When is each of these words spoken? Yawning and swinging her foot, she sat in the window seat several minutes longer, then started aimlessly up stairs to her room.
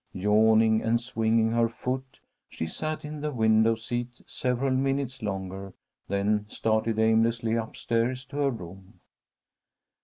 Yawning 0.13 0.81
and 0.81 0.99
swinging 0.99 1.51
her 1.51 1.69
foot, 1.69 2.19
she 2.49 2.65
sat 2.65 3.05
in 3.05 3.21
the 3.21 3.29
window 3.29 3.75
seat 3.75 4.09
several 4.25 4.71
minutes 4.71 5.21
longer, 5.21 5.75
then 6.07 6.43
started 6.49 6.97
aimlessly 6.97 7.55
up 7.55 7.75
stairs 7.75 8.25
to 8.25 8.37
her 8.37 8.49
room. 8.49 8.99